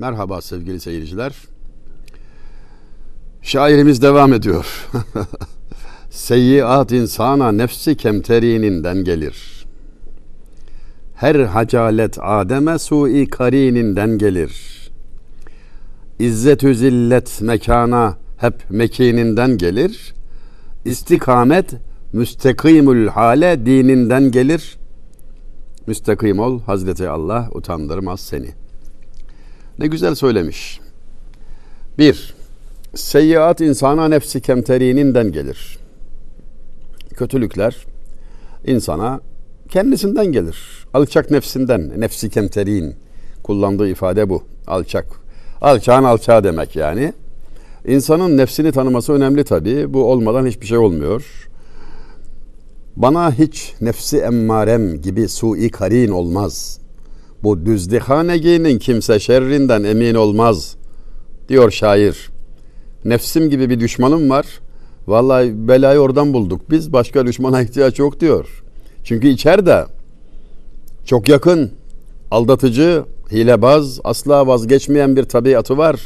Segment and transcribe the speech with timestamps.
[0.00, 1.34] Merhaba sevgili seyirciler.
[3.42, 4.88] Şairimiz devam ediyor.
[6.10, 9.66] Seyyiat insana nefsi kemterininden gelir.
[11.14, 14.80] Her hacalet Adem'e sui karininden gelir.
[16.18, 20.14] İzzetü zillet mekana hep mekininden gelir.
[20.84, 21.74] İstikamet
[22.12, 24.78] müstakimül hale dininden gelir.
[25.86, 28.59] Müstakim ol Hazreti Allah utandırmaz seni.
[29.80, 30.80] Ne güzel söylemiş.
[31.98, 32.34] Bir,
[32.94, 35.78] seyyiat insana nefsi kemterininden gelir.
[37.14, 37.76] Kötülükler
[38.66, 39.20] insana
[39.68, 40.86] kendisinden gelir.
[40.94, 42.94] Alçak nefsinden, nefsi kemterin
[43.42, 44.42] kullandığı ifade bu.
[44.66, 45.06] Alçak.
[45.60, 47.12] Alçağın alçağı demek yani.
[47.86, 49.94] İnsanın nefsini tanıması önemli tabii.
[49.94, 51.48] Bu olmadan hiçbir şey olmuyor.
[52.96, 56.79] Bana hiç nefsi emmarem gibi sui karin olmaz.
[57.42, 60.76] Bu düzdihaneginin kimse şerrinden emin olmaz
[61.48, 62.30] diyor şair.
[63.04, 64.46] Nefsim gibi bir düşmanım var.
[65.06, 66.70] Vallahi belayı oradan bulduk.
[66.70, 68.62] Biz başka düşmana ihtiyaç yok diyor.
[69.04, 69.86] Çünkü içeride
[71.04, 71.70] çok yakın,
[72.30, 76.00] aldatıcı, hilebaz, asla vazgeçmeyen bir tabiatı var.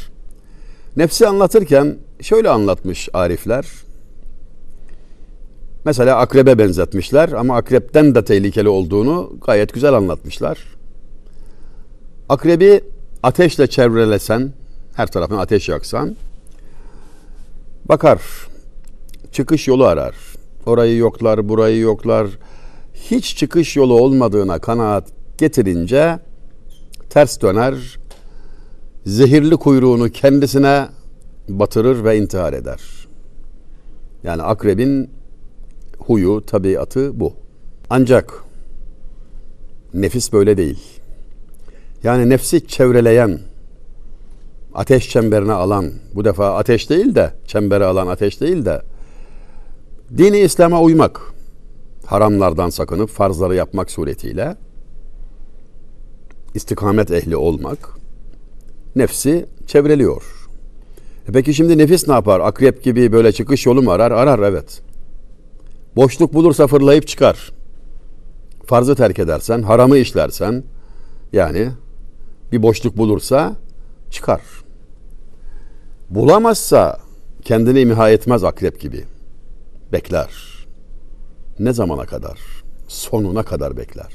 [0.97, 3.65] Nefsi anlatırken şöyle anlatmış arifler.
[5.85, 10.74] Mesela akrebe benzetmişler ama akrepten de tehlikeli olduğunu gayet güzel anlatmışlar.
[12.29, 12.81] Akrebi
[13.23, 14.53] ateşle çevrelesen,
[14.95, 16.15] her tarafına ateş yaksan,
[17.85, 18.21] bakar,
[19.31, 20.15] çıkış yolu arar.
[20.65, 22.27] Orayı yoklar, burayı yoklar.
[22.93, 26.19] Hiç çıkış yolu olmadığına kanaat getirince
[27.09, 27.97] ters döner,
[29.05, 30.87] zehirli kuyruğunu kendisine
[31.49, 32.81] batırır ve intihar eder.
[34.23, 35.09] Yani akrebin
[35.99, 37.33] huyu, tabiatı bu.
[37.89, 38.43] Ancak
[39.93, 40.94] nefis böyle değil.
[42.05, 43.39] Yani nefsi çevreleyen,
[44.73, 48.81] ateş çemberine alan, bu defa ateş değil de, çembere alan ateş değil de,
[50.17, 51.21] dini İslam'a uymak,
[52.05, 54.55] haramlardan sakınıp farzları yapmak suretiyle,
[56.53, 57.89] istikamet ehli olmak,
[58.95, 60.23] nefsi çevreliyor.
[61.29, 62.39] E peki şimdi nefis ne yapar?
[62.39, 64.11] Akrep gibi böyle çıkış yolu mu arar?
[64.11, 64.81] Arar evet.
[65.95, 67.51] Boşluk bulursa fırlayıp çıkar.
[68.65, 70.63] Farzı terk edersen, haramı işlersen,
[71.33, 71.69] yani
[72.55, 73.55] bir boşluk bulursa
[74.11, 74.41] çıkar.
[76.09, 76.99] Bulamazsa
[77.41, 79.05] kendini imha etmez akrep gibi.
[79.91, 80.31] Bekler.
[81.59, 82.39] Ne zamana kadar?
[82.87, 84.13] Sonuna kadar bekler.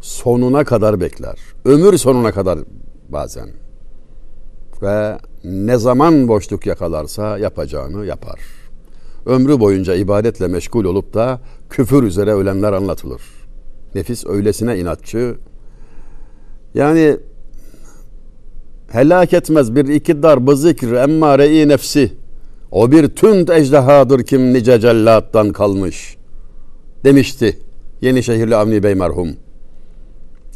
[0.00, 1.38] Sonuna kadar bekler.
[1.64, 2.58] Ömür sonuna kadar
[3.08, 3.48] bazen.
[4.82, 8.40] Ve ne zaman boşluk yakalarsa yapacağını yapar.
[9.26, 11.40] Ömrü boyunca ibadetle meşgul olup da
[11.70, 13.22] küfür üzere ölenler anlatılır.
[13.94, 15.36] Nefis öylesine inatçı,
[16.78, 17.16] yani
[18.90, 22.12] helak etmez bir ikidar bu zikr emmare-i nefsi.
[22.70, 26.16] O bir tünd ejdehadır kim nice cellattan kalmış.
[27.04, 27.58] Demişti
[28.00, 29.28] Yenişehirli Avni Bey merhum.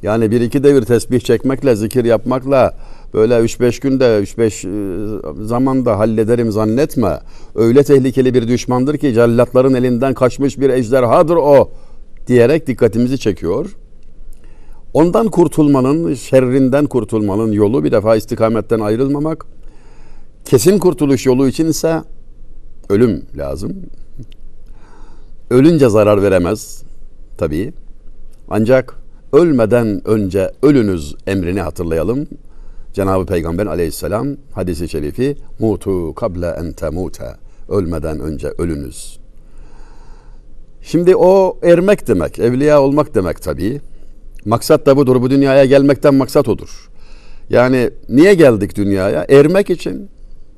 [0.02, 2.76] Yani bir iki devir tesbih çekmekle, zikir yapmakla
[3.14, 4.68] böyle üç beş günde, üç beş e,
[5.40, 7.20] zamanda hallederim zannetme.
[7.54, 11.70] Öyle tehlikeli bir düşmandır ki cellatların elinden kaçmış bir ejderhadır o
[12.26, 13.76] diyerek dikkatimizi çekiyor.
[14.94, 19.46] Ondan kurtulmanın, şerrinden kurtulmanın yolu bir defa istikametten ayrılmamak.
[20.44, 22.02] Kesin kurtuluş yolu için ise
[22.88, 23.76] ölüm lazım.
[25.50, 26.82] Ölünce zarar veremez
[27.38, 27.72] tabii.
[28.50, 28.94] Ancak
[29.32, 32.26] ölmeden önce ölünüz emrini hatırlayalım.
[32.92, 37.36] Cenab-ı Peygamber aleyhisselam hadisi şerifi mutu kable en temute
[37.68, 39.18] ölmeden önce ölünüz.
[40.82, 43.80] Şimdi o ermek demek, evliya olmak demek tabii.
[44.44, 45.22] Maksat da budur.
[45.22, 46.90] Bu dünyaya gelmekten maksat odur.
[47.50, 49.26] Yani niye geldik dünyaya?
[49.28, 50.08] Ermek için,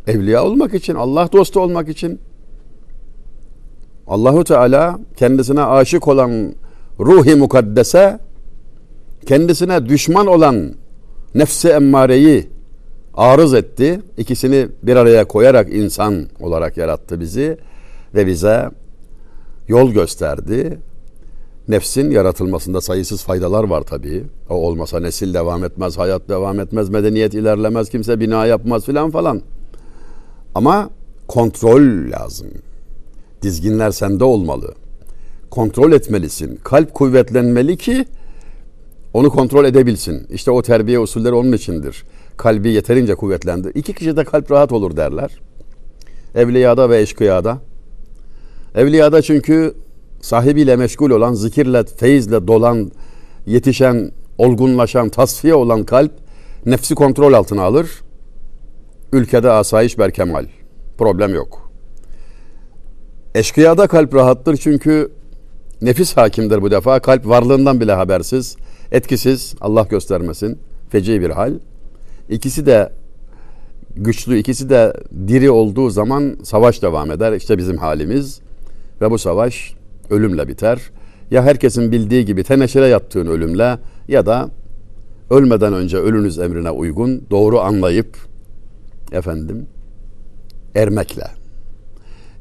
[0.06, 2.20] evliya olmak için, Allah dostu olmak için.
[4.06, 6.54] Allahu Teala kendisine aşık olan
[7.00, 8.18] ruhi mukaddese
[9.26, 10.74] kendisine düşman olan
[11.34, 12.46] nefsi emmareyi
[13.14, 14.00] arız etti.
[14.16, 17.58] İkisini bir araya koyarak insan olarak yarattı bizi
[18.14, 18.70] ve bize
[19.68, 20.78] yol gösterdi.
[21.68, 24.24] Nefsin yaratılmasında sayısız faydalar var tabii.
[24.50, 29.42] O olmasa nesil devam etmez, hayat devam etmez, medeniyet ilerlemez, kimse bina yapmaz filan falan.
[30.54, 30.90] Ama
[31.28, 32.46] kontrol lazım.
[33.42, 34.74] Dizginler sende olmalı.
[35.50, 36.60] Kontrol etmelisin.
[36.64, 38.04] Kalp kuvvetlenmeli ki
[39.14, 40.26] onu kontrol edebilsin.
[40.30, 42.04] İşte o terbiye usulleri onun içindir.
[42.36, 43.72] Kalbi yeterince kuvvetlendi.
[43.74, 45.30] İki kişide kalp rahat olur derler.
[46.34, 47.58] Evliyada ve eşkıyada.
[48.74, 49.74] Evliyada çünkü
[50.24, 52.90] sahibiyle meşgul olan, zikirle, feyizle dolan,
[53.46, 56.12] yetişen, olgunlaşan, tasfiye olan kalp
[56.66, 57.90] Nefsi kontrol altına alır.
[59.12, 60.46] Ülkede asayiş berkemal.
[60.98, 61.70] Problem yok.
[63.34, 65.10] Eşkıyada kalp rahattır çünkü
[65.82, 67.00] nefis hakimdir bu defa.
[67.00, 68.56] Kalp varlığından bile habersiz,
[68.92, 70.58] etkisiz, Allah göstermesin.
[70.90, 71.54] Feci bir hal.
[72.28, 72.92] İkisi de
[73.96, 74.92] güçlü, ikisi de
[75.28, 77.32] diri olduğu zaman savaş devam eder.
[77.32, 78.40] İşte bizim halimiz
[79.00, 79.74] ve bu savaş
[80.10, 80.80] ölümle biter.
[81.30, 83.78] Ya herkesin bildiği gibi teneşire yattığın ölümle
[84.08, 84.50] ya da
[85.30, 88.16] ölmeden önce ölünüz emrine uygun doğru anlayıp
[89.12, 89.66] efendim
[90.74, 91.26] ermekle.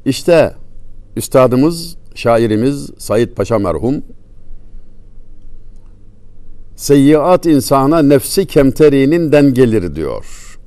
[0.04, 0.54] İşte
[1.16, 4.02] üstadımız, şairimiz Said Paşa merhum
[6.76, 10.58] Seyyiat insana nefsi kemterinin gelir diyor.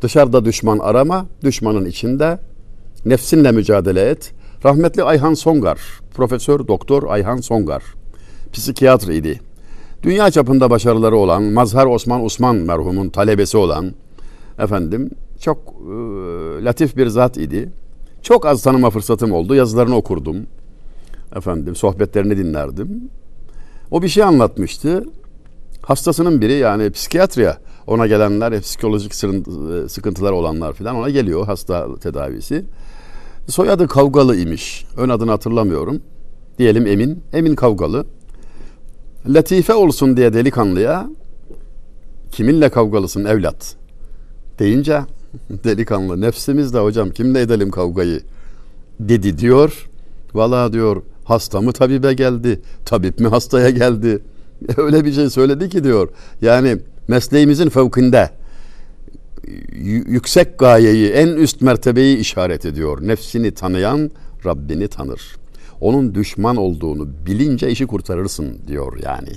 [0.00, 2.38] Dışarıda düşman arama, düşmanın içinde
[3.04, 4.32] nefsinle mücadele et.
[4.64, 5.78] Rahmetli Ayhan Songar,
[6.14, 7.82] Profesör Doktor Ayhan Songar,
[8.52, 9.40] psikiyatriydi.
[10.02, 13.94] Dünya çapında başarıları olan Mazhar Osman Osman merhumun talebesi olan
[14.58, 15.10] efendim
[15.40, 15.92] çok e,
[16.64, 17.68] latif bir zat idi.
[18.22, 19.54] Çok az tanıma fırsatım oldu.
[19.54, 20.46] Yazılarını okurdum.
[21.36, 23.10] Efendim sohbetlerini dinlerdim.
[23.90, 25.04] O bir şey anlatmıştı.
[25.82, 29.14] Hastasının biri yani psikiyatriya ona gelenler psikolojik
[29.90, 32.64] sıkıntılar olanlar falan ona geliyor hasta tedavisi.
[33.50, 34.86] Soyadı Kavgalı imiş.
[34.96, 36.02] Ön adını hatırlamıyorum.
[36.58, 37.22] Diyelim Emin.
[37.32, 38.06] Emin Kavgalı.
[39.26, 41.10] Latife olsun diye delikanlıya
[42.32, 43.76] kiminle kavgalısın evlat
[44.58, 45.00] deyince
[45.64, 48.20] delikanlı nefsimizle hocam kimle edelim kavgayı
[49.00, 49.88] dedi diyor.
[50.34, 54.22] Valla diyor hasta mı tabibe geldi, tabip mi hastaya geldi.
[54.76, 56.08] Öyle bir şey söyledi ki diyor.
[56.42, 58.30] Yani mesleğimizin fevkinde
[60.08, 63.08] yüksek gayeyi, en üst mertebeyi işaret ediyor.
[63.08, 64.10] Nefsini tanıyan
[64.46, 65.20] Rabbini tanır.
[65.80, 69.32] Onun düşman olduğunu bilince işi kurtarırsın diyor yani.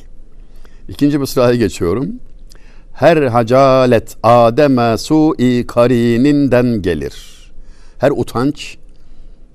[0.90, 2.10] İkinci mısraya geçiyorum.
[2.94, 7.14] Her hacalet Adem'e su'i karininden gelir.
[7.98, 8.78] Her utanç,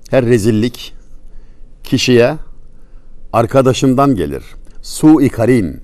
[0.09, 0.93] her rezillik
[1.83, 2.35] kişiye
[3.33, 4.43] arkadaşından gelir.
[4.81, 5.81] Su'i karin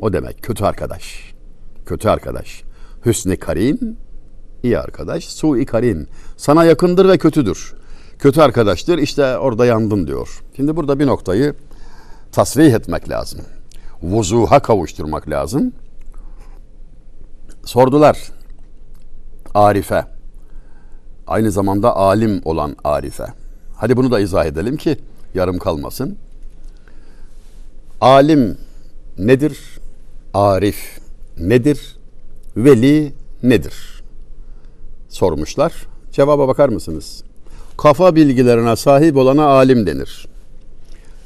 [0.00, 1.34] o demek kötü arkadaş.
[1.86, 2.62] Kötü arkadaş.
[3.06, 3.98] Hüsnü karin
[4.62, 5.24] iyi arkadaş.
[5.24, 7.74] Su'i karin sana yakındır ve kötüdür.
[8.18, 10.42] Kötü arkadaştır işte orada yandın diyor.
[10.56, 11.54] Şimdi burada bir noktayı
[12.32, 13.40] tasrih etmek lazım.
[14.02, 15.72] Vuzuha kavuşturmak lazım.
[17.64, 18.18] Sordular
[19.54, 20.04] Arife.
[21.26, 23.26] Aynı zamanda alim olan Arife.
[23.76, 24.96] Hadi bunu da izah edelim ki
[25.34, 26.18] yarım kalmasın.
[28.00, 28.58] Alim
[29.18, 29.58] nedir?
[30.34, 30.98] Arif
[31.38, 31.93] nedir?
[32.56, 33.12] Veli
[33.42, 34.02] nedir?
[35.08, 35.72] Sormuşlar.
[36.12, 37.22] Cevaba bakar mısınız?
[37.78, 40.26] Kafa bilgilerine sahip olana alim denir.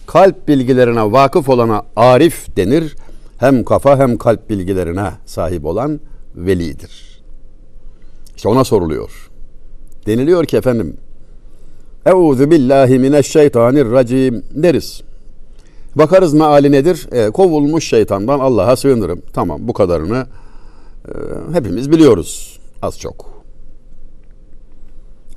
[0.07, 2.97] Kalp bilgilerine vakıf olana arif denir.
[3.39, 6.01] Hem kafa hem kalp bilgilerine sahip olan
[6.37, 7.23] velidir.
[8.37, 9.31] İşte ona soruluyor.
[10.07, 10.97] Deniliyor ki efendim
[12.07, 15.03] Euzu billahi mineşşeytanirracim deriz.
[15.95, 17.09] Bakarız meali nedir?
[17.13, 19.23] E, kovulmuş şeytandan Allah'a sığınırım.
[19.33, 20.27] Tamam bu kadarını
[21.53, 23.45] hepimiz biliyoruz az çok.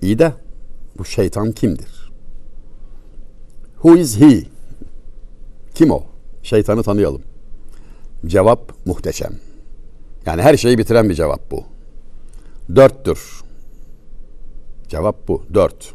[0.01, 0.33] İyi de
[0.97, 2.11] bu şeytan kimdir?
[3.73, 4.43] Who is he?
[5.75, 6.03] Kim o?
[6.43, 7.21] Şeytanı tanıyalım.
[8.25, 9.33] Cevap muhteşem.
[10.25, 11.63] Yani her şeyi bitiren bir cevap bu.
[12.75, 13.41] Dörttür.
[14.87, 15.43] Cevap bu.
[15.53, 15.93] Dört.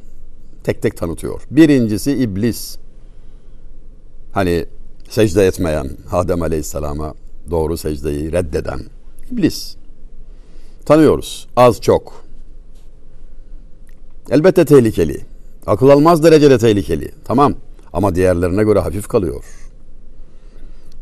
[0.65, 1.43] Tek tek tanıtıyor.
[1.51, 2.79] Birincisi iblis.
[4.33, 4.67] Hani
[5.09, 7.15] secde etmeyen Adem Aleyhisselam'a
[7.51, 8.81] doğru secdeyi reddeden
[9.33, 9.77] iblis.
[10.85, 11.47] Tanıyoruz.
[11.57, 12.25] Az çok.
[14.31, 15.21] Elbette tehlikeli.
[15.67, 17.13] Akıl almaz derecede tehlikeli.
[17.25, 17.55] Tamam.
[17.93, 19.45] Ama diğerlerine göre hafif kalıyor.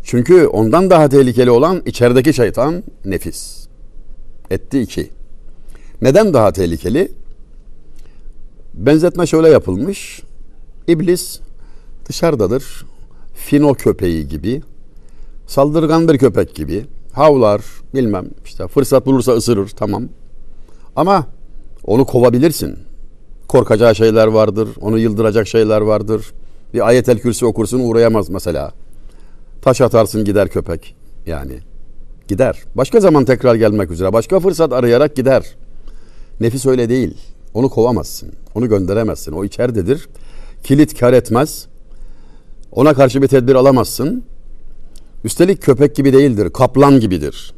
[0.02, 3.66] Çünkü ondan daha tehlikeli olan içerideki şeytan nefis.
[4.50, 5.10] Etti iki.
[6.02, 7.12] Neden daha tehlikeli?
[8.74, 10.22] Benzetme şöyle yapılmış.
[10.88, 11.40] İblis
[12.08, 12.86] dışarıdadır.
[13.34, 14.62] Fino köpeği gibi.
[15.46, 16.86] Saldırgan bir köpek gibi.
[17.14, 17.62] Havlar
[17.94, 20.08] bilmem işte fırsat bulursa ısırır tamam.
[20.96, 21.26] Ama
[21.84, 22.78] onu kovabilirsin.
[23.48, 24.68] Korkacağı şeyler vardır.
[24.80, 26.32] Onu yıldıracak şeyler vardır.
[26.74, 28.72] Bir ayetel kürsi okursun uğrayamaz mesela.
[29.62, 30.94] Taş atarsın gider köpek.
[31.26, 31.58] Yani
[32.28, 32.62] gider.
[32.74, 34.12] Başka zaman tekrar gelmek üzere.
[34.12, 35.44] Başka fırsat arayarak gider.
[36.40, 37.16] Nefis öyle değil.
[37.54, 38.32] Onu kovamazsın.
[38.54, 39.32] Onu gönderemezsin.
[39.32, 40.08] O içeridedir.
[40.64, 41.66] Kilit kar etmez.
[42.72, 44.24] Ona karşı bir tedbir alamazsın.
[45.24, 46.50] Üstelik köpek gibi değildir.
[46.50, 47.54] Kaplan gibidir.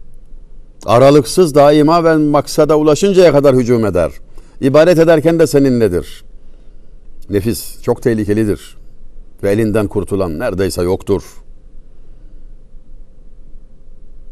[0.86, 4.12] Aralıksız daima ve maksada ulaşıncaya kadar hücum eder.
[4.60, 6.24] İbadet ederken de seninledir.
[7.30, 8.76] Nefis çok tehlikelidir.
[9.42, 11.22] Ve elinden kurtulan neredeyse yoktur.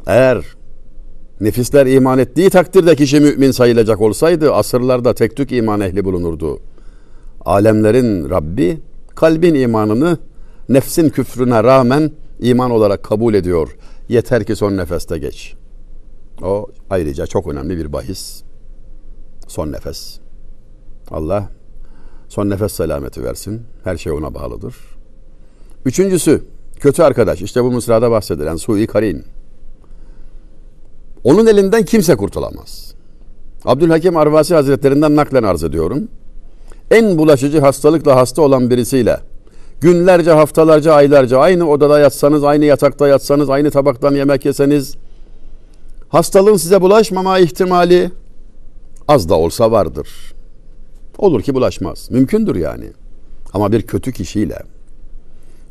[0.07, 0.45] Eğer
[1.41, 6.59] Nefisler iman ettiği takdirde kişi mümin sayılacak olsaydı asırlarda tek tük iman ehli bulunurdu.
[7.45, 8.81] Alemlerin Rabbi
[9.15, 10.19] kalbin imanını
[10.69, 12.11] nefsin küfrüne rağmen
[12.41, 13.77] iman olarak kabul ediyor.
[14.09, 15.55] Yeter ki son nefeste geç.
[16.43, 18.43] O ayrıca çok önemli bir bahis.
[19.49, 20.19] Son nefes.
[21.11, 21.51] Allah
[22.29, 23.63] son nefes selameti versin.
[23.85, 24.75] Her şey ona bağlıdır.
[25.85, 26.45] Üçüncüsü
[26.81, 27.43] kötü arkadaş.
[27.43, 29.25] İşte bu mısrada bahsedilen sui karin.
[31.25, 32.95] Onun elinden kimse kurtulamaz.
[33.65, 36.09] Abdülhakim Arvasi Hazretlerinden naklen arz ediyorum.
[36.91, 39.21] En bulaşıcı hastalıkla hasta olan birisiyle
[39.85, 44.95] günlerce, haftalarca, aylarca aynı odada yatsanız, aynı yatakta yatsanız, aynı tabaktan yemek yeseniz
[46.09, 48.11] hastalığın size bulaşmama ihtimali
[49.09, 50.09] az da olsa vardır.
[51.19, 52.11] Olur ki bulaşmaz.
[52.11, 52.85] Mümkündür yani.
[53.53, 54.59] Ama bir kötü kişiyle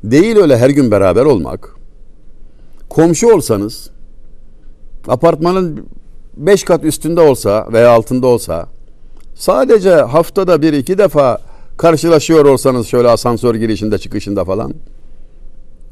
[0.04, 1.76] değil öyle her gün beraber olmak.
[2.90, 3.90] Komşu olsanız
[5.08, 5.88] apartmanın
[6.38, 8.68] beş kat üstünde olsa veya altında olsa
[9.36, 14.74] sadece haftada bir iki defa karşılaşıyor olsanız şöyle asansör girişinde çıkışında falan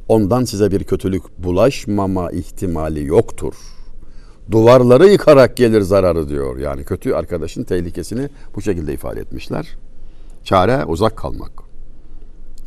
[0.07, 3.53] ondan size bir kötülük bulaşmama ihtimali yoktur.
[4.51, 6.57] Duvarları yıkarak gelir zararı diyor.
[6.57, 9.67] Yani kötü arkadaşın tehlikesini bu şekilde ifade etmişler.
[10.43, 11.51] Çare uzak kalmak.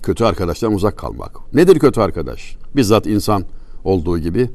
[0.02, 1.54] Kötü arkadaştan uzak kalmak.
[1.54, 2.56] Nedir kötü arkadaş?
[2.76, 3.44] Bizzat insan
[3.84, 4.50] olduğu gibi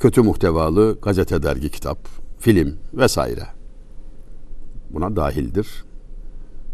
[0.00, 1.98] kötü muhtevalı gazete, dergi, kitap,
[2.38, 3.46] film vesaire.
[4.90, 5.85] Buna dahildir.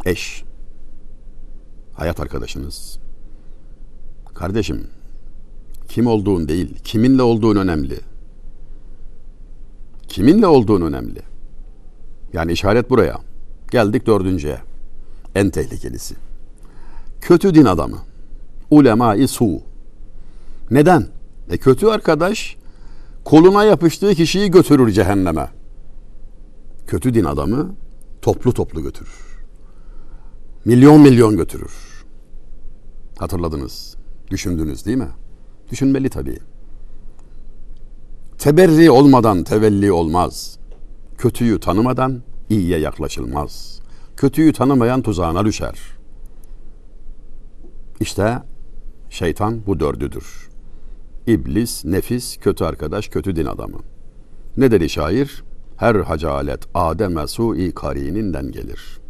[0.04, 0.44] Eş,
[1.92, 2.98] hayat arkadaşınız.
[4.34, 4.86] Kardeşim,
[5.88, 8.00] kim olduğun değil, kiminle olduğun önemli.
[10.08, 11.22] Kiminle olduğun önemli.
[12.32, 13.20] Yani işaret buraya.
[13.70, 14.58] Geldik dördüncüye.
[15.34, 16.14] En tehlikelisi.
[17.20, 17.98] Kötü din adamı.
[18.70, 19.60] Ulema-i su.
[20.70, 21.06] Neden?
[21.50, 22.56] E kötü arkadaş
[23.24, 25.48] koluna yapıştığı kişiyi götürür cehenneme.
[26.86, 27.74] Kötü din adamı
[28.22, 29.31] toplu toplu götürür.
[30.64, 31.72] Milyon milyon götürür.
[33.18, 33.96] Hatırladınız,
[34.30, 35.08] düşündünüz değil mi?
[35.70, 36.38] Düşünmeli tabii.
[38.38, 40.58] Teberri olmadan tevelli olmaz.
[41.18, 43.80] Kötüyü tanımadan iyiye yaklaşılmaz.
[44.16, 45.78] Kötüyü tanımayan tuzağına düşer.
[48.00, 48.42] İşte
[49.10, 50.48] şeytan bu dördüdür.
[51.26, 53.78] İblis, nefis, kötü arkadaş, kötü din adamı.
[54.56, 55.44] Ne dedi şair?
[55.76, 59.01] Her hacalet Adem'e su'i karininden gelir.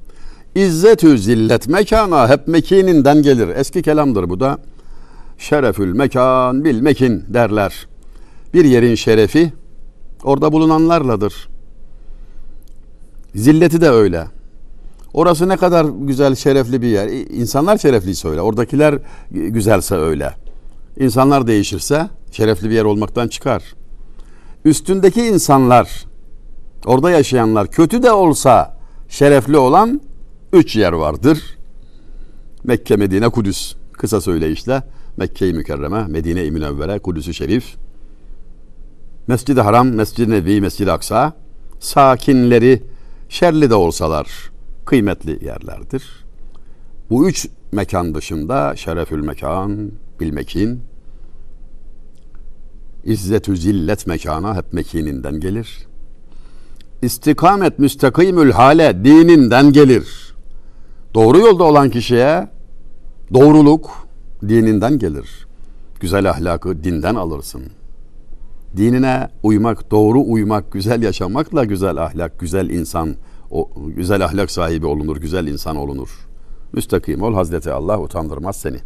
[0.54, 3.49] İzzetü zillet mekana hep mekininden gelir.
[3.49, 4.59] Eski kelamdır bu da.
[5.38, 7.87] Şerefül mekan bil mekin derler.
[8.54, 9.52] Bir yerin şerefi
[10.25, 11.49] orada bulunanlarladır.
[13.35, 14.26] Zilleti de öyle.
[15.14, 17.09] Orası ne kadar güzel, şerefli bir yer.
[17.09, 18.40] İnsanlar şerefliyse öyle.
[18.40, 18.99] Oradakiler
[19.30, 20.35] güzelse öyle.
[20.99, 23.62] İnsanlar değişirse şerefli bir yer olmaktan çıkar.
[24.64, 26.04] Üstündeki insanlar,
[26.87, 28.76] orada yaşayanlar kötü de olsa
[29.09, 30.00] şerefli olan
[30.52, 31.38] üç yer vardır.
[32.64, 33.75] Mekke, Medine, Kudüs.
[33.92, 34.82] Kısa söyleyişle
[35.16, 37.75] Mekke-i Mükerreme, Medine-i Münevvere, Kudüs-ü Şerif.
[39.26, 41.32] Mescid-i Haram, Mescid-i Nebi, Mescid-i Aksa.
[41.80, 42.82] Sakinleri
[43.28, 44.50] şerli de olsalar
[44.85, 46.25] kıymetli yerlerdir.
[47.11, 49.90] Bu üç mekan dışında şerefül mekan,
[50.21, 50.82] bilmekin,
[53.04, 55.87] İzzetü zillet mekana hep mekininden gelir.
[57.02, 60.31] İstikamet müstakimül hale dininden gelir.
[61.14, 62.49] Doğru yolda olan kişiye
[63.35, 64.09] doğruluk
[64.49, 65.47] dininden gelir.
[66.00, 67.62] Güzel ahlakı dinden alırsın.
[68.76, 73.14] Dinine uymak, doğru uymak, güzel yaşamakla güzel ahlak, güzel insan,
[73.50, 76.28] o güzel ahlak sahibi olunur, güzel insan olunur.
[76.73, 78.78] Müstakim ol Hazreti Allah utandırmaz seni.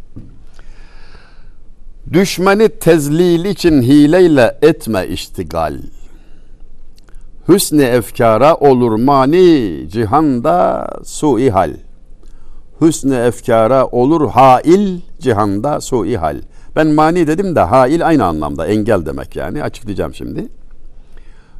[2.13, 5.77] Düşmeni tezlil için hileyle etme iştigal.
[7.47, 11.73] Hüsnü efkara olur mani cihanda suihal.
[12.81, 16.41] Hüsnü efkara olur hail cihanda suihal.
[16.75, 20.47] Ben mani dedim de hail aynı anlamda engel demek yani açıklayacağım şimdi.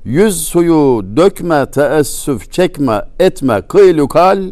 [0.06, 4.44] Yüz suyu dökme teessüf çekme etme kıylukal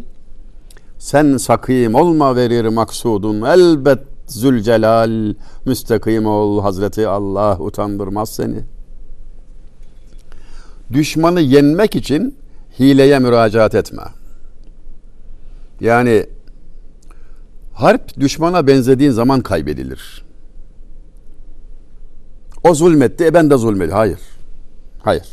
[0.98, 8.60] sen sakim olma verir maksudun elbet Zülcelal müstakim ol Hazreti Allah utandırmaz seni.
[10.92, 12.36] Düşmanı yenmek için
[12.78, 14.02] hileye müracaat etme.
[15.80, 16.26] Yani
[17.76, 20.24] harp düşmana benzediğin zaman kaybedilir.
[22.64, 23.94] O zulmetti, e ben de zulmedim.
[23.94, 24.18] Hayır.
[25.02, 25.28] Hayır.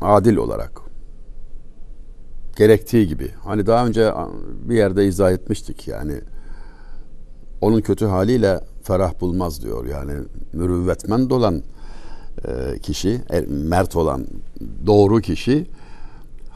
[0.00, 0.80] Adil olarak.
[2.56, 3.30] Gerektiği gibi.
[3.44, 4.12] Hani daha önce
[4.68, 6.20] bir yerde izah etmiştik yani
[7.60, 9.86] onun kötü haliyle ferah bulmaz diyor.
[9.86, 10.12] Yani
[10.52, 11.62] mürüvvetmen dolan
[12.44, 14.26] e, kişi, e, mert olan
[14.86, 15.66] doğru kişi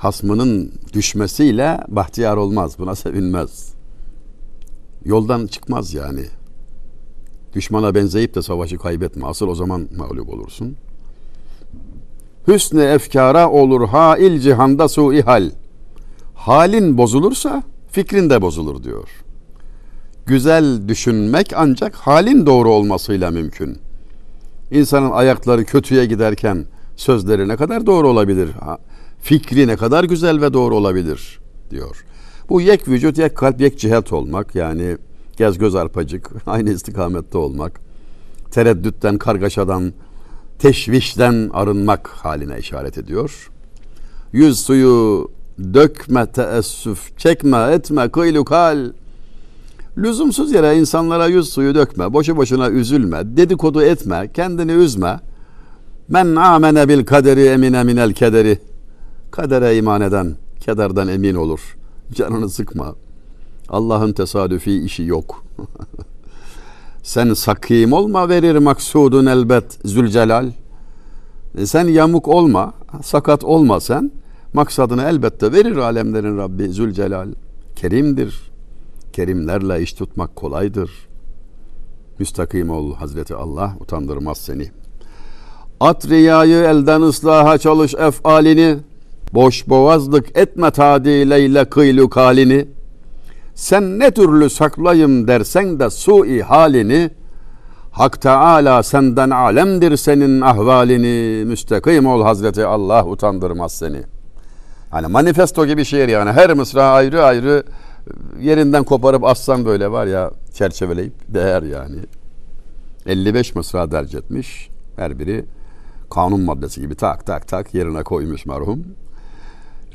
[0.00, 2.76] hasmının düşmesiyle bahtiyar olmaz.
[2.78, 3.74] Buna sevinmez.
[5.04, 6.24] Yoldan çıkmaz yani.
[7.54, 9.26] Düşmana benzeyip de savaşı kaybetme.
[9.26, 10.76] Asıl o zaman mağlup olursun.
[12.48, 15.50] Hüsnü efkara olur hail cihanda su'i hal.
[16.34, 19.08] Halin bozulursa fikrin de bozulur diyor.
[20.26, 23.78] Güzel düşünmek ancak halin doğru olmasıyla mümkün.
[24.70, 26.64] İnsanın ayakları kötüye giderken
[26.96, 28.50] sözleri ne kadar doğru olabilir?
[29.22, 31.38] Fikri ne kadar güzel ve doğru olabilir
[31.70, 32.04] diyor.
[32.48, 34.96] Bu yek vücut, yek kalp, yek cihet olmak yani
[35.36, 37.80] gez göz arpacık, aynı istikamette olmak,
[38.50, 39.92] tereddütten, kargaşadan,
[40.58, 43.50] teşvişten arınmak haline işaret ediyor.
[44.32, 45.28] Yüz suyu
[45.74, 48.92] dökme teessüf, çekme, etme, kıylu kal.
[49.98, 55.20] Lüzumsuz yere insanlara yüz suyu dökme, boşu boşuna üzülme, dedikodu etme, kendini üzme.
[56.08, 58.58] Men amene bil kaderi emine minel kederi.
[59.30, 61.76] Kadere iman eden kederden emin olur.
[62.12, 62.94] Canını sıkma.
[63.68, 65.44] Allah'ın tesadüfi işi yok.
[67.02, 70.50] Sen sakim olma verir maksudun elbet Zülcelal.
[71.58, 74.12] E sen yamuk olma, sakat olma sen.
[74.52, 77.28] Maksadını elbette verir alemlerin Rabbi Zülcelal.
[77.76, 78.50] Kerimdir.
[79.12, 80.90] Kerimlerle iş tutmak kolaydır.
[82.18, 84.70] Müstakim ol Hazreti Allah utandırmaz seni.
[85.80, 88.78] At riyayı elden ıslaha çalış efalini.
[89.34, 92.68] Boş boğazlık etme tadileyle kıylu kalini.
[93.54, 97.10] Sen ne türlü saklayım dersen de sui halini.
[97.90, 101.44] Hak Teala senden alemdir senin ahvalini.
[101.44, 104.02] Müstakim ol Hazreti Allah utandırmaz seni.
[104.90, 107.64] Hani manifesto gibi şiir yani her mısra ayrı ayrı
[108.40, 111.96] yerinden koparıp assan böyle var ya çerçeveleyip değer yani.
[113.06, 114.68] 55 mısra derc etmiş.
[114.96, 115.44] Her biri
[116.10, 118.84] kanun maddesi gibi tak tak tak yerine koymuş merhum.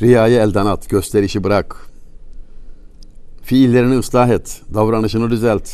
[0.01, 1.75] Riyayı elden at, gösterişi bırak.
[3.41, 5.69] Fiillerini ıslah et, davranışını düzelt.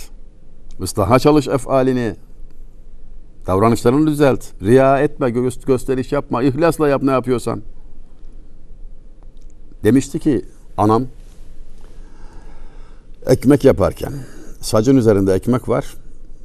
[0.84, 2.15] Islaha çalış efalini.
[3.47, 4.45] Davranışlarını düzelt.
[4.62, 6.43] Riya etme, gö- gösteriş yapma.
[6.43, 7.62] İhlasla yap ne yapıyorsan.
[9.84, 10.45] Demişti ki
[10.77, 11.03] anam
[13.25, 14.13] ekmek yaparken
[14.62, 15.93] sacın üzerinde ekmek var.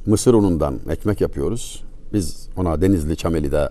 [0.05, 1.83] Mısır unundan ekmek yapıyoruz.
[2.13, 3.69] Biz ona Denizli Çameli'de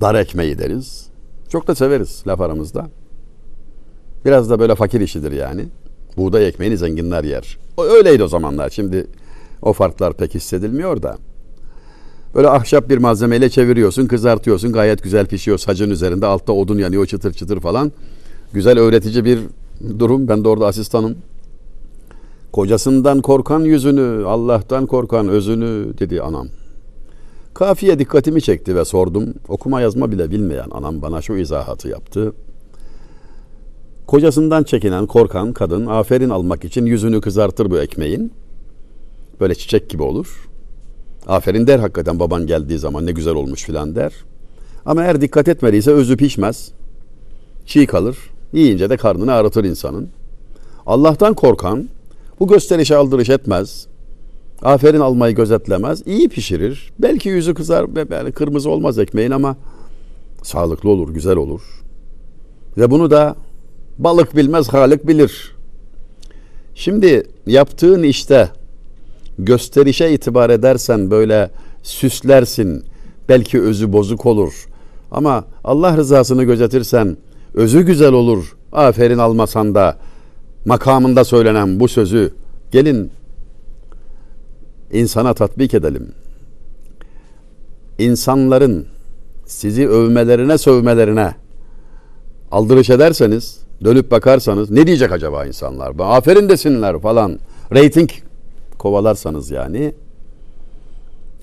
[0.00, 1.06] dar ekmeği deriz.
[1.54, 2.86] Çok da severiz laf aramızda.
[4.24, 5.66] Biraz da böyle fakir işidir yani.
[6.16, 7.58] Buğday ekmeğini zenginler yer.
[7.76, 8.70] O öyleydi o zamanlar.
[8.70, 9.06] Şimdi
[9.62, 11.18] o farklar pek hissedilmiyor da.
[12.34, 14.72] Böyle ahşap bir malzemeyle çeviriyorsun, kızartıyorsun.
[14.72, 16.26] Gayet güzel pişiyor sacın üzerinde.
[16.26, 17.92] Altta odun yanıyor çıtır çıtır falan.
[18.52, 19.38] Güzel öğretici bir
[19.98, 20.28] durum.
[20.28, 21.16] Ben de orada asistanım.
[22.52, 26.48] Kocasından korkan yüzünü, Allah'tan korkan özünü dedi anam.
[27.54, 29.34] Kafiye dikkatimi çekti ve sordum.
[29.48, 32.32] Okuma yazma bile bilmeyen anam bana şu izahatı yaptı.
[34.06, 38.32] Kocasından çekinen, korkan kadın aferin almak için yüzünü kızartır bu ekmeğin.
[39.40, 40.48] Böyle çiçek gibi olur.
[41.26, 44.12] Aferin der hakikaten baban geldiği zaman ne güzel olmuş filan der.
[44.86, 46.72] Ama eğer dikkat etmediyse özü pişmez.
[47.66, 48.18] Çiğ kalır.
[48.52, 50.08] Yiyince de karnını ağrıtır insanın.
[50.86, 51.88] Allah'tan korkan
[52.40, 53.86] bu gösterişe aldırış etmez.
[54.64, 56.02] Aferin almayı gözetlemez.
[56.06, 56.92] iyi pişirir.
[56.98, 59.56] Belki yüzü kızar, yani kırmızı olmaz ekmeğin ama
[60.42, 61.62] sağlıklı olur, güzel olur.
[62.78, 63.36] Ve bunu da
[63.98, 65.54] balık bilmez, halik bilir.
[66.74, 68.48] Şimdi yaptığın işte
[69.38, 71.50] gösterişe itibar edersen böyle
[71.82, 72.84] süslersin.
[73.28, 74.66] Belki özü bozuk olur.
[75.10, 77.16] Ama Allah rızasını gözetirsen
[77.54, 78.56] özü güzel olur.
[78.72, 79.96] Aferin almasan da
[80.66, 82.34] makamında söylenen bu sözü
[82.72, 83.10] gelin
[84.94, 86.12] insana tatbik edelim.
[87.98, 88.86] İnsanların
[89.46, 91.34] sizi övmelerine sövmelerine
[92.50, 95.92] aldırış ederseniz dönüp bakarsanız ne diyecek acaba insanlar?
[95.98, 97.38] Aferin desinler falan.
[97.72, 98.10] Rating
[98.78, 99.94] kovalarsanız yani.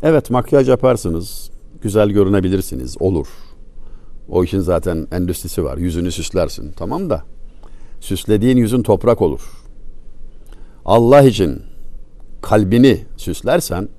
[0.03, 1.49] Evet makyaj yaparsınız.
[1.81, 2.97] Güzel görünebilirsiniz.
[2.99, 3.27] Olur.
[4.29, 5.77] O işin zaten endüstrisi var.
[5.77, 6.71] Yüzünü süslersin.
[6.71, 7.23] Tamam da
[7.99, 9.41] süslediğin yüzün toprak olur.
[10.85, 11.61] Allah için
[12.41, 13.89] kalbini süslersen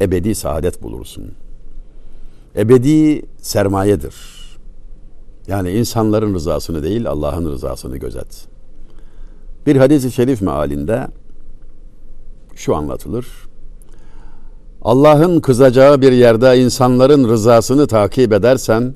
[0.00, 1.32] ebedi saadet bulursun.
[2.56, 4.14] Ebedi sermayedir.
[5.46, 8.46] Yani insanların rızasını değil Allah'ın rızasını gözet.
[9.66, 11.06] Bir hadis-i şerif mealinde
[12.54, 13.26] şu anlatılır.
[14.82, 18.94] Allah'ın kızacağı bir yerde insanların rızasını takip edersen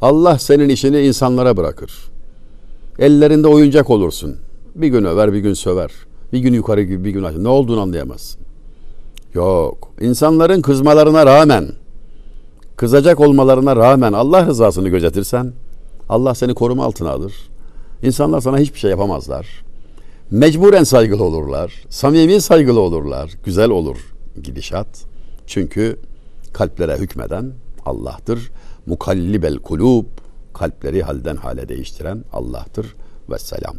[0.00, 1.92] Allah senin işini insanlara bırakır.
[2.98, 4.36] Ellerinde oyuncak olursun.
[4.74, 5.90] Bir gün över bir gün söver.
[6.34, 7.44] Bir gün yukarı gibi bir gün aşağı.
[7.44, 8.40] Ne olduğunu anlayamazsın.
[9.34, 9.90] Yok.
[10.00, 11.68] İnsanların kızmalarına rağmen
[12.76, 15.52] kızacak olmalarına rağmen Allah rızasını gözetirsen
[16.08, 17.32] Allah seni koruma altına alır.
[18.02, 19.64] İnsanlar sana hiçbir şey yapamazlar.
[20.30, 21.84] Mecburen saygılı olurlar.
[21.88, 23.30] Samimi saygılı olurlar.
[23.44, 23.96] Güzel olur
[24.42, 25.04] gidişat.
[25.46, 25.96] Çünkü
[26.52, 27.52] kalplere hükmeden
[27.86, 28.50] Allah'tır.
[28.86, 30.06] Mukallibel kulub
[30.54, 32.94] kalpleri halden hale değiştiren Allah'tır.
[33.30, 33.74] Vesselam.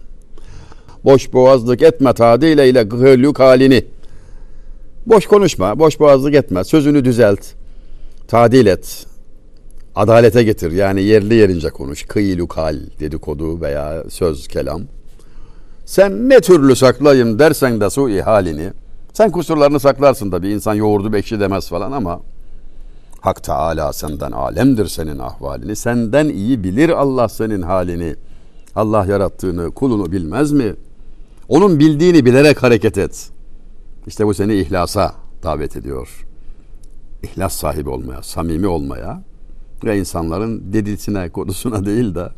[1.06, 3.86] Boş boğazlık etme tadiyle ile gıhlük halini.
[5.06, 6.64] Boş konuşma, boş boğazlık etme.
[6.64, 7.40] Sözünü düzelt.
[8.28, 9.06] Tadil et.
[9.96, 10.72] Adalete getir.
[10.72, 12.04] Yani yerli yerince konuş.
[12.04, 14.82] Kıyluk hal dedikodu veya söz kelam.
[15.86, 18.70] Sen ne türlü saklayayım dersen de su halini.
[19.14, 22.20] Sen kusurlarını saklarsın da bir insan yoğurdu bekşi demez falan ama
[23.22, 25.76] Hak Teala senden alemdir senin ahvalini.
[25.76, 28.16] Senden iyi bilir Allah senin halini.
[28.76, 30.74] Allah yarattığını, kulunu bilmez mi?
[31.50, 33.30] Onun bildiğini bilerek hareket et.
[34.08, 36.26] İşte bu seni ihlasa davet ediyor.
[37.24, 39.24] İhlas sahibi olmaya, samimi olmaya
[39.84, 42.30] ve insanların dedisine, kodusuna değil de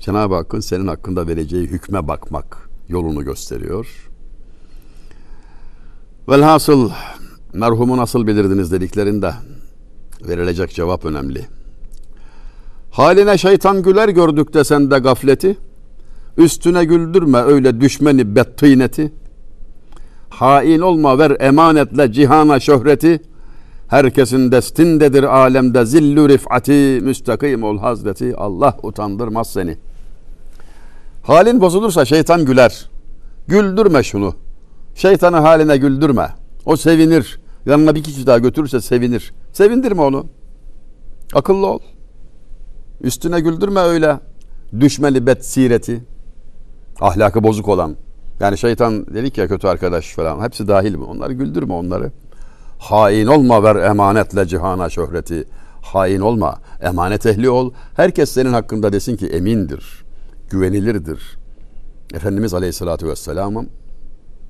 [0.00, 4.10] Cenab-ı Hakk'ın senin hakkında vereceği hükme bakmak yolunu gösteriyor.
[6.28, 6.90] Velhasıl
[7.52, 9.34] merhumu nasıl bilirdiniz dediklerinde
[10.28, 11.46] verilecek cevap önemli.
[12.90, 15.58] Haline şeytan güler gördük de sende gafleti.
[16.36, 19.12] Üstüne güldürme öyle düşmeni bettineti.
[20.30, 23.20] Hain olma ver emanetle cihana şöhreti.
[23.88, 28.36] Herkesin destindedir alemde zillü rifati müstakim ol hazreti.
[28.36, 29.76] Allah utandırmaz seni.
[31.22, 32.90] Halin bozulursa şeytan güler.
[33.48, 34.34] Güldürme şunu.
[34.94, 36.28] Şeytanı haline güldürme.
[36.66, 37.40] O sevinir.
[37.66, 39.32] Yanına bir kişi daha götürürse sevinir.
[39.52, 40.26] Sevindirme onu.
[41.34, 41.78] Akıllı ol.
[43.00, 44.20] Üstüne güldürme öyle
[44.80, 46.04] düşmeli bet sireti.
[47.00, 47.96] Ahlakı bozuk olan.
[48.40, 50.40] Yani şeytan dedik ya kötü arkadaş falan.
[50.40, 51.04] Hepsi dahil mi?
[51.04, 52.12] Onları güldürme onları.
[52.78, 55.44] Hain olma ver emanetle cihana şöhreti.
[55.82, 56.58] Hain olma.
[56.80, 57.72] Emanet ehli ol.
[57.96, 60.04] Herkes senin hakkında desin ki emindir.
[60.50, 61.38] Güvenilirdir.
[62.14, 63.68] Efendimiz Aleyhisselatü Vesselam'ın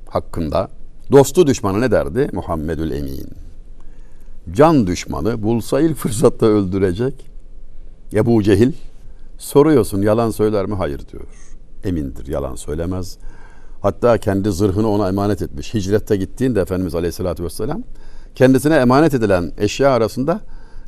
[0.09, 0.69] hakkında
[1.13, 2.31] dostu düşmanı ne derdi?
[2.33, 3.29] Muhammedül Emin.
[4.53, 7.31] Can düşmanı bulsa ilk fırsatta öldürecek.
[8.13, 8.73] Ebu Cehil
[9.39, 10.75] soruyorsun yalan söyler mi?
[10.75, 11.50] Hayır diyor.
[11.85, 13.19] Emindir yalan söylemez.
[13.83, 15.75] Hatta kendi zırhını ona emanet etmiş.
[15.75, 17.83] Hicrette gittiğinde Efendimiz Aleyhisselatü Vesselam
[18.35, 20.41] kendisine emanet edilen eşya arasında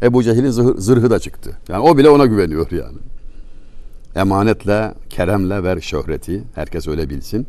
[0.03, 1.57] Ebu Cehil'in zırhı, da çıktı.
[1.69, 2.99] Yani o bile ona güveniyor yani.
[4.15, 6.45] Emanetle, keremle ver şöhreti.
[6.55, 7.47] Herkes öyle bilsin.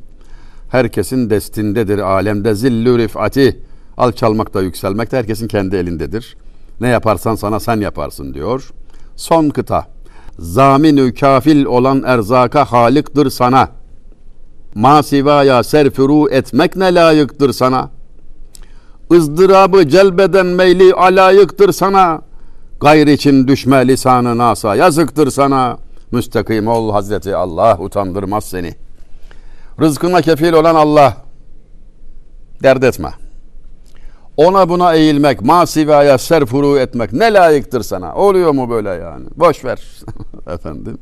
[0.69, 3.59] Herkesin destindedir alemde zillü rifati.
[3.97, 6.37] Alçalmakta, yükselmekte herkesin kendi elindedir.
[6.81, 8.71] Ne yaparsan sana sen yaparsın diyor.
[9.15, 9.92] Son kıta.
[10.39, 13.69] Zaminü kafil olan erzaka haliktir sana.
[14.75, 17.89] Masivaya serfuru etmek ne layıktır sana.
[19.11, 22.21] ızdırabı celbeden meyli alayıktır sana.
[22.81, 25.77] Gayr için düşme lisanı nasa yazıktır sana.
[26.11, 28.75] Müstakim ol Hazreti Allah utandırmaz seni.
[29.81, 31.17] Rızkına kefil olan Allah.
[32.63, 33.22] Dert etme.
[34.37, 38.15] Ona buna eğilmek, masivaya serfuru etmek ne layıktır sana?
[38.15, 39.25] Oluyor mu böyle yani?
[39.35, 39.81] Boş ver
[40.53, 40.97] efendim.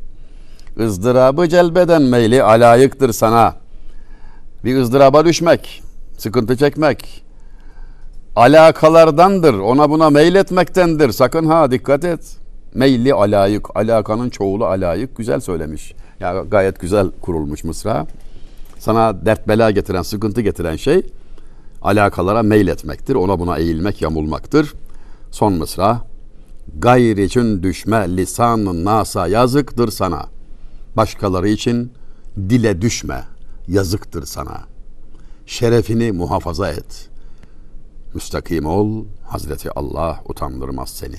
[0.80, 3.56] ızdırabı celbeden meyli alayıktır sana.
[4.66, 5.84] Bir ızdıraba düşmek,
[6.18, 7.24] sıkıntı çekmek,
[8.36, 9.54] alakalardandır.
[9.54, 11.12] Ona buna meyletmektendir.
[11.12, 12.38] Sakın ha dikkat et.
[12.74, 13.76] Meyli alayık.
[13.76, 15.18] Alakanın çoğulu alayık.
[15.18, 15.94] Güzel söylemiş.
[16.20, 18.06] Ya gayet güzel kurulmuş Mısra.
[18.80, 21.06] Sana dert bela getiren, sıkıntı getiren şey
[21.82, 23.16] alakalara meyletmektir.
[23.16, 24.74] Ona buna eğilmek, yamulmaktır.
[25.32, 26.02] Son mısra.
[26.78, 30.26] Gayr için düşme lisan nasa yazıktır sana.
[30.98, 31.94] Başkaları için
[32.38, 33.24] dile düşme
[33.68, 34.62] yazıktır sana.
[35.46, 37.10] Şerefini muhafaza et.
[38.14, 41.18] Müstakim ol, Hazreti Allah utandırmaz seni.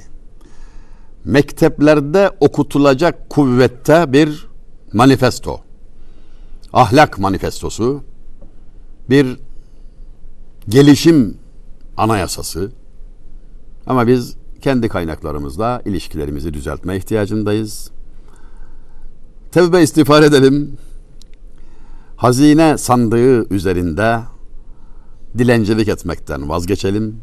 [1.24, 4.48] Mekteplerde okutulacak kuvvette bir
[4.92, 5.60] manifesto.
[6.72, 8.04] Ahlak manifestosu.
[9.10, 9.38] Bir
[10.68, 11.36] gelişim
[11.96, 12.72] anayasası.
[13.86, 17.90] Ama biz kendi kaynaklarımızla ilişkilerimizi düzeltme ihtiyacındayız.
[19.52, 20.76] Tevbe istiğfar edelim.
[22.16, 24.20] Hazine sandığı üzerinde
[25.38, 27.20] dilencilik etmekten vazgeçelim.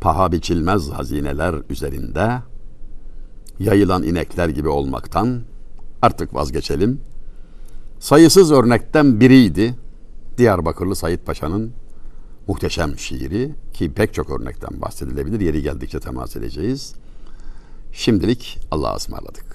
[0.00, 2.32] Paha biçilmez hazineler üzerinde
[3.58, 5.40] yayılan inekler gibi olmaktan
[6.02, 7.00] artık vazgeçelim.
[8.00, 9.74] Sayısız örnekten biriydi
[10.38, 11.72] Diyarbakırlı Sayit Paşa'nın
[12.48, 15.40] muhteşem şiiri ki pek çok örnekten bahsedilebilir.
[15.40, 16.94] Yeri geldikçe temas edeceğiz.
[17.92, 19.47] Şimdilik Allah'a ısmarladık.